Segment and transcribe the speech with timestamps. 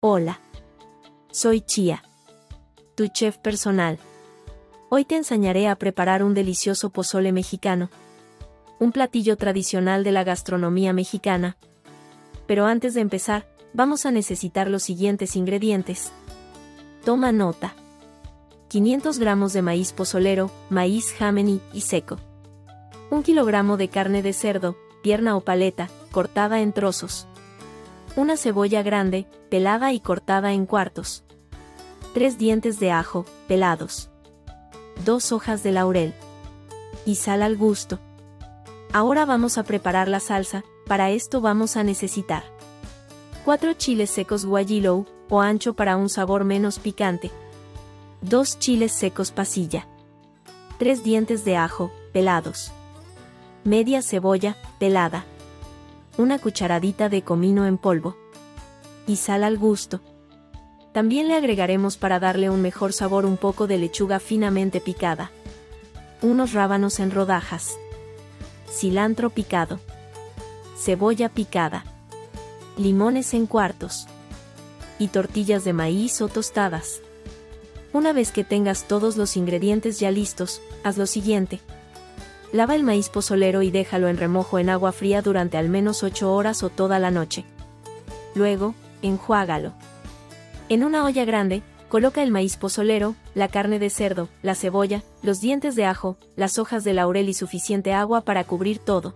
[0.00, 0.38] Hola.
[1.32, 2.04] Soy Chia,
[2.94, 3.98] tu chef personal.
[4.90, 7.90] Hoy te enseñaré a preparar un delicioso pozole mexicano.
[8.78, 11.56] Un platillo tradicional de la gastronomía mexicana.
[12.46, 16.12] Pero antes de empezar, vamos a necesitar los siguientes ingredientes.
[17.04, 17.74] Toma nota.
[18.68, 22.18] 500 gramos de maíz pozolero, maíz jameni y seco.
[23.10, 27.26] 1 kilogramo de carne de cerdo, pierna o paleta, cortada en trozos.
[28.18, 31.22] Una cebolla grande, pelada y cortada en cuartos.
[32.14, 34.10] 3 dientes de ajo, pelados.
[35.04, 36.12] 2 hojas de laurel.
[37.06, 38.00] Y sal al gusto.
[38.92, 42.42] Ahora vamos a preparar la salsa, para esto vamos a necesitar
[43.44, 47.30] 4 chiles secos guayilou, o ancho para un sabor menos picante.
[48.22, 49.86] 2 chiles secos pasilla.
[50.80, 52.72] 3 dientes de ajo, pelados.
[53.62, 55.24] Media cebolla, pelada.
[56.18, 58.16] Una cucharadita de comino en polvo.
[59.06, 60.00] Y sal al gusto.
[60.92, 65.30] También le agregaremos para darle un mejor sabor un poco de lechuga finamente picada.
[66.20, 67.78] Unos rábanos en rodajas.
[68.68, 69.78] Cilantro picado.
[70.76, 71.84] Cebolla picada.
[72.76, 74.08] Limones en cuartos.
[74.98, 77.00] Y tortillas de maíz o tostadas.
[77.92, 81.60] Una vez que tengas todos los ingredientes ya listos, haz lo siguiente.
[82.52, 86.32] Lava el maíz pozolero y déjalo en remojo en agua fría durante al menos 8
[86.32, 87.44] horas o toda la noche.
[88.34, 89.72] Luego, enjuágalo.
[90.70, 95.40] En una olla grande, coloca el maíz pozolero, la carne de cerdo, la cebolla, los
[95.40, 99.14] dientes de ajo, las hojas de laurel y suficiente agua para cubrir todo.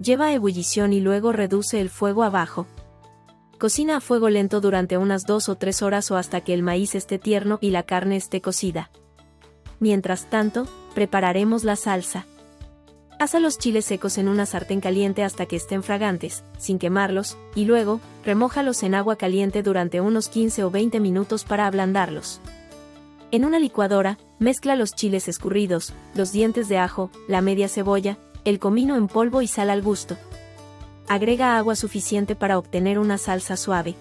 [0.00, 2.66] Lleva a ebullición y luego reduce el fuego abajo.
[3.58, 6.96] Cocina a fuego lento durante unas 2 o 3 horas o hasta que el maíz
[6.96, 8.90] esté tierno y la carne esté cocida.
[9.78, 12.26] Mientras tanto, prepararemos la salsa.
[13.22, 17.66] Asa los chiles secos en una sartén caliente hasta que estén fragantes, sin quemarlos, y
[17.66, 22.40] luego, remójalos en agua caliente durante unos 15 o 20 minutos para ablandarlos.
[23.30, 28.58] En una licuadora, mezcla los chiles escurridos, los dientes de ajo, la media cebolla, el
[28.58, 30.16] comino en polvo y sal al gusto.
[31.06, 33.94] Agrega agua suficiente para obtener una salsa suave.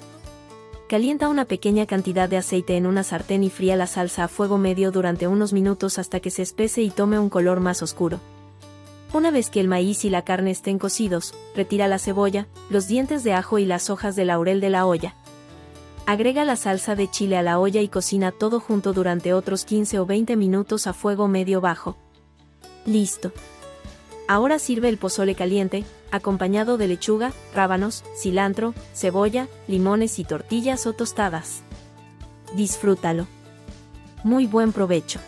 [0.90, 4.58] Calienta una pequeña cantidad de aceite en una sartén y fría la salsa a fuego
[4.58, 8.20] medio durante unos minutos hasta que se espese y tome un color más oscuro.
[9.14, 13.26] Una vez que el maíz y la carne estén cocidos, retira la cebolla, los dientes
[13.26, 15.16] de ajo y las hojas de laurel de la olla.
[16.06, 20.00] Agrega la salsa de chile a la olla y cocina todo junto durante otros 15
[20.00, 21.98] o 20 minutos a fuego medio bajo.
[22.86, 23.34] Listo.
[24.30, 30.94] Ahora sirve el pozole caliente, acompañado de lechuga, rábanos, cilantro, cebolla, limones y tortillas o
[30.94, 31.64] tostadas.
[32.56, 33.28] Disfrútalo.
[34.24, 35.20] Muy buen provecho.